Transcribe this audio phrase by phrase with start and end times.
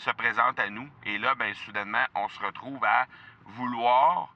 [0.00, 0.88] se présente à nous.
[1.04, 3.06] Et là, ben, soudainement, on se retrouve à
[3.44, 4.32] vouloir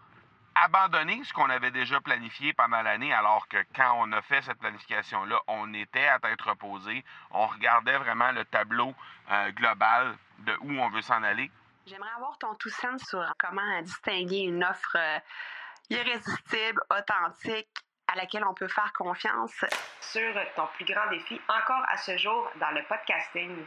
[0.54, 4.58] abandonner ce qu'on avait déjà planifié pendant l'année, alors que quand on a fait cette
[4.58, 8.94] planification-là, on était à tête reposée, on regardait vraiment le tableau
[9.30, 11.50] euh, global de où on veut s'en aller.
[11.86, 15.18] J'aimerais avoir ton tout sens sur comment distinguer une offre euh,
[15.90, 17.68] irrésistible, authentique,
[18.06, 19.64] à laquelle on peut faire confiance.
[20.00, 23.66] Sur ton plus grand défi encore à ce jour dans le podcasting.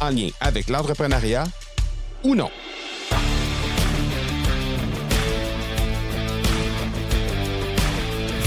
[0.00, 1.44] en lien avec l'entrepreneuriat
[2.24, 2.50] ou non.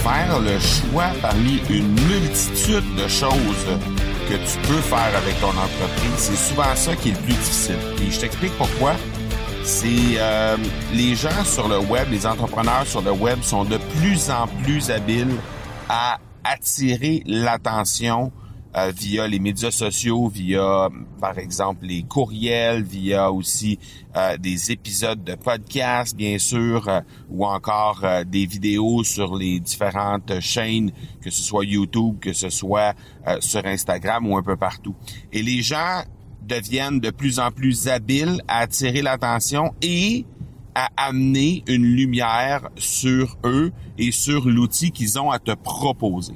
[0.10, 3.68] faire le choix parmi une multitude de choses
[4.30, 7.76] que tu peux faire avec ton entreprise, c'est souvent ça qui est le plus difficile.
[8.02, 8.94] Et je t'explique pourquoi.
[9.64, 10.58] C'est euh,
[10.94, 14.90] les gens sur le web, les entrepreneurs sur le web sont de plus en plus
[14.90, 15.36] habiles
[15.90, 18.32] à attirer l'attention
[18.78, 20.90] euh, via les médias sociaux, via
[21.20, 23.80] par exemple les courriels, via aussi
[24.16, 30.40] euh, des épisodes de podcast, bien sûr, euh, ou encore des vidéos sur les différentes
[30.40, 32.94] chaînes, que ce soit YouTube, que ce soit
[33.40, 34.96] sur Instagram ou un peu partout.
[35.32, 36.04] Et les gens
[36.42, 40.26] deviennent de plus en plus habiles à attirer l'attention et
[40.76, 46.34] à amener une lumière sur eux et sur l'outil qu'ils ont à te proposer.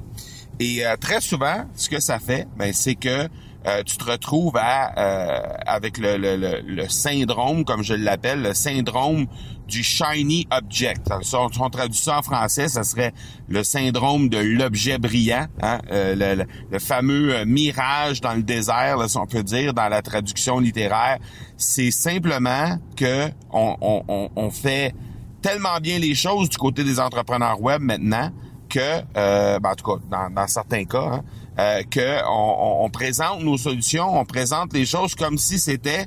[0.60, 3.28] Et euh, très souvent, ce que ça fait, ben, c'est que
[3.66, 8.52] euh, tu te retrouves à, euh, avec le, le, le, syndrome, comme je l'appelle, le
[8.52, 9.26] syndrome
[9.66, 11.10] du shiny object.
[11.22, 13.14] Si on, traduit ça en français, ça serait
[13.48, 15.78] le syndrome de l'objet brillant, hein?
[15.90, 20.60] le, le, fameux mirage dans le désert, là, si on peut dire, dans la traduction
[20.60, 21.16] littéraire.
[21.56, 24.94] C'est simplement que on, on, on fait
[25.40, 28.30] tellement bien les choses du côté des entrepreneurs web maintenant
[28.68, 31.24] que, euh, ben, en tout cas, dans, certains cas, hein,
[31.58, 36.06] euh, que on, présente nos solutions, on présente les choses comme si c'était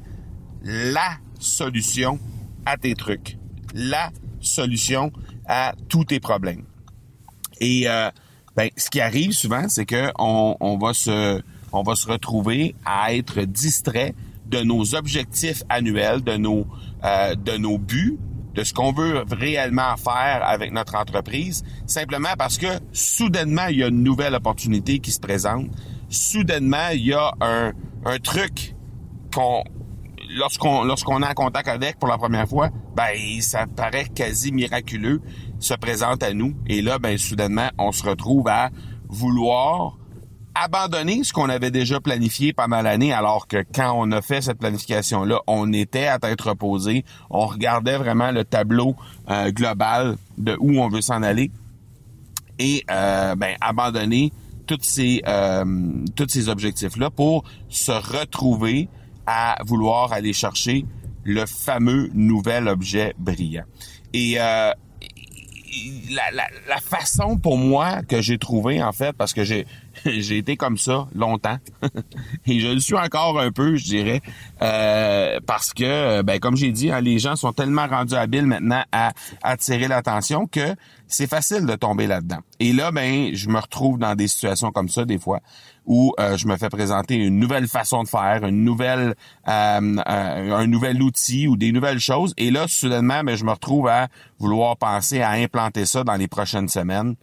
[0.64, 2.20] la solution
[2.66, 3.38] à tes trucs,
[3.74, 4.10] la
[4.40, 5.12] solution
[5.48, 6.64] à tous tes problèmes.
[7.60, 8.10] Et euh,
[8.56, 11.42] ben, ce qui arrive souvent, c'est que on, va se,
[11.72, 14.14] on va se retrouver à être distrait
[14.46, 16.68] de nos objectifs annuels, de nos,
[17.04, 18.18] de nos buts,
[18.58, 23.84] de ce qu'on veut réellement faire avec notre entreprise, simplement parce que soudainement, il y
[23.84, 25.68] a une nouvelle opportunité qui se présente.
[26.10, 27.72] Soudainement, il y a un,
[28.04, 28.74] un truc
[29.32, 29.64] qu'on
[30.36, 35.22] lorsqu'on lorsqu'on est en contact avec pour la première fois, ben ça paraît quasi miraculeux,
[35.60, 38.72] se présente à nous et là ben soudainement on se retrouve à
[39.08, 39.98] vouloir
[40.64, 44.58] abandonner ce qu'on avait déjà planifié pendant l'année, alors que quand on a fait cette
[44.58, 48.96] planification-là, on était à tête reposée, on regardait vraiment le tableau
[49.30, 51.52] euh, global de où on veut s'en aller
[52.60, 54.32] et euh, ben, abandonner
[54.66, 55.64] toutes ces euh,
[56.16, 58.90] tous ces objectifs-là pour se retrouver
[59.26, 60.86] à vouloir aller chercher
[61.24, 63.66] le fameux nouvel objet brillant.
[64.14, 64.72] Et euh,
[66.10, 69.68] la, la, la, façon pour moi que j'ai trouvé en fait, parce que j'ai
[70.06, 71.58] j'ai été comme ça longtemps
[72.46, 74.22] et je le suis encore un peu, je dirais,
[74.62, 78.84] euh, parce que, ben comme j'ai dit, hein, les gens sont tellement rendus habiles maintenant
[78.92, 79.12] à
[79.44, 80.76] attirer l'attention que
[81.08, 82.40] c'est facile de tomber là-dedans.
[82.60, 85.40] Et là, ben, je me retrouve dans des situations comme ça des fois
[85.86, 89.16] où euh, je me fais présenter une nouvelle façon de faire, une nouvelle,
[89.48, 92.34] euh, un nouvel outil ou des nouvelles choses.
[92.38, 96.28] Et là, soudainement, ben, je me retrouve à vouloir penser à implanter ça dans les
[96.28, 97.16] prochaines semaines.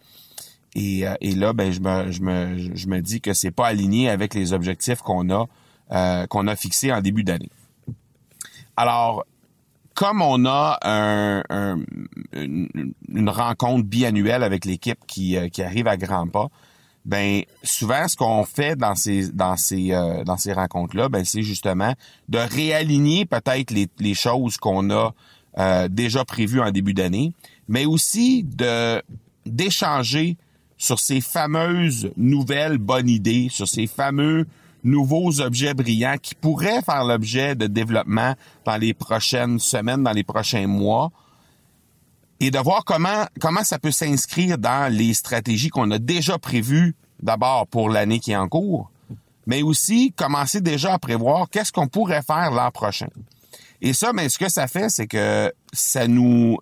[0.75, 4.09] Et, et là, ben, je me, je me, je me dis que c'est pas aligné
[4.09, 7.49] avec les objectifs qu'on a, qu'on a fixés en début d'année.
[8.75, 9.25] Alors,
[9.95, 11.41] comme on a un,
[12.33, 16.47] une, rencontre biannuelle avec l'équipe qui, euh, qui arrive à grands pas,
[17.05, 21.23] ben souvent ce qu'on fait dans ces dans ces euh, dans ces rencontres là, ben
[21.23, 21.93] c'est justement
[22.29, 25.13] de réaligner peut-être les, les choses qu'on a
[25.59, 27.31] euh, déjà prévues en début d'année,
[27.67, 29.01] mais aussi de
[29.45, 30.35] d'échanger
[30.77, 34.45] sur ces fameuses nouvelles bonnes idées, sur ces fameux
[34.83, 38.35] nouveaux objets brillants qui pourraient faire l'objet de développement
[38.65, 41.11] dans les prochaines semaines, dans les prochains mois,
[42.39, 46.95] et de voir comment comment ça peut s'inscrire dans les stratégies qu'on a déjà prévues
[47.21, 48.91] d'abord pour l'année qui est en cours,
[49.47, 53.07] mais aussi commencer déjà à prévoir qu'est-ce qu'on pourrait faire l'an prochain.
[53.81, 56.57] Et ça, mais ce que ça fait, c'est que ça nous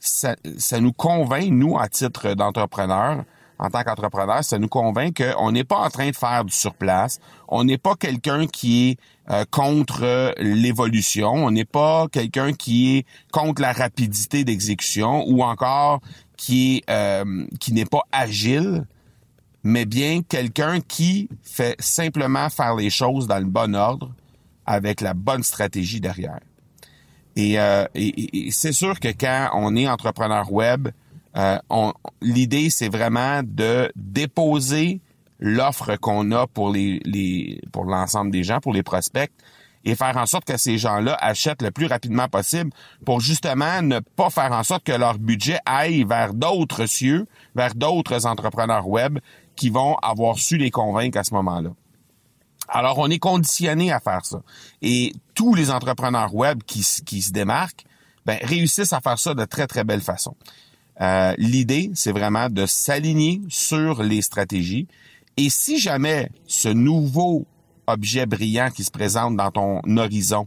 [0.00, 3.24] ça, ça nous convainc, nous, à titre d'entrepreneur,
[3.58, 7.18] en tant qu'entrepreneur, ça nous convainc qu'on n'est pas en train de faire du surplace.
[7.48, 8.98] On n'est pas quelqu'un qui est
[9.30, 11.32] euh, contre l'évolution.
[11.32, 16.00] On n'est pas quelqu'un qui est contre la rapidité d'exécution ou encore
[16.36, 18.86] qui est euh, qui n'est pas agile,
[19.64, 24.12] mais bien quelqu'un qui fait simplement faire les choses dans le bon ordre
[24.66, 26.38] avec la bonne stratégie derrière.
[27.38, 30.88] Et, euh, et c'est sûr que quand on est entrepreneur web,
[31.36, 31.58] euh,
[32.20, 35.00] L'idée, c'est vraiment de déposer
[35.38, 39.30] l'offre qu'on a pour les pour l'ensemble des gens, pour les prospects,
[39.84, 42.70] et faire en sorte que ces gens-là achètent le plus rapidement possible
[43.04, 47.74] pour justement ne pas faire en sorte que leur budget aille vers d'autres cieux, vers
[47.76, 49.20] d'autres entrepreneurs web
[49.54, 51.70] qui vont avoir su les convaincre à ce moment-là.
[52.68, 54.42] Alors, on est conditionné à faire ça.
[54.82, 57.84] Et tous les entrepreneurs web qui, qui se démarquent,
[58.26, 60.36] ben, réussissent à faire ça de très, très belle façon.
[61.00, 64.86] Euh, l'idée, c'est vraiment de s'aligner sur les stratégies.
[65.36, 67.46] Et si jamais ce nouveau
[67.86, 70.46] objet brillant qui se présente dans ton horizon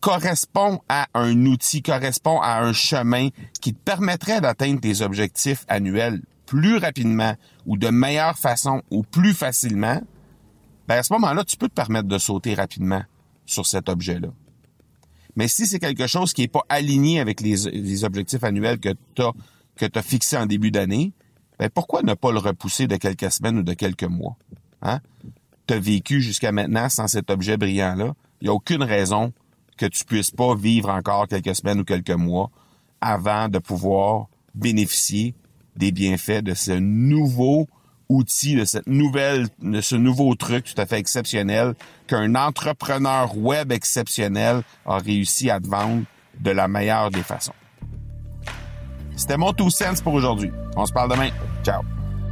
[0.00, 3.28] correspond à un outil, correspond à un chemin
[3.60, 7.34] qui te permettrait d'atteindre tes objectifs annuels plus rapidement
[7.66, 10.00] ou de meilleure façon ou plus facilement,
[10.88, 13.02] ben à ce moment-là, tu peux te permettre de sauter rapidement
[13.46, 14.28] sur cet objet-là.
[15.36, 19.22] Mais si c'est quelque chose qui n'est pas aligné avec les, objectifs annuels que tu
[19.22, 21.12] as, fixés en début d'année,
[21.58, 24.36] ben pourquoi ne pas le repousser de quelques semaines ou de quelques mois?
[24.82, 25.00] Hein?
[25.66, 28.14] Tu as vécu jusqu'à maintenant sans cet objet brillant-là.
[28.40, 29.32] Il n'y a aucune raison
[29.76, 32.50] que tu puisses pas vivre encore quelques semaines ou quelques mois
[33.00, 35.34] avant de pouvoir bénéficier
[35.76, 37.66] des bienfaits de ce nouveau
[38.08, 41.74] outil, de cette nouvelle, de ce nouveau truc tout à fait exceptionnel
[42.06, 46.04] qu'un entrepreneur web exceptionnel a réussi à te vendre
[46.40, 47.52] de la meilleure des façons.
[49.16, 50.50] C'était mon two cents pour aujourd'hui.
[50.76, 51.30] On se parle demain.
[51.64, 51.82] Ciao.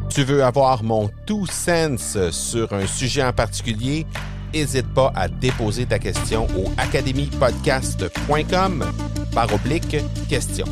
[0.09, 4.07] Tu veux avoir mon two cents sur un sujet en particulier?
[4.53, 8.85] N'hésite pas à déposer ta question au academypodcast.com
[9.35, 9.97] par oblique
[10.29, 10.67] question.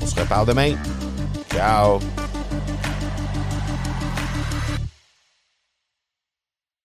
[0.00, 0.74] On se reparle demain.
[1.50, 1.98] Ciao.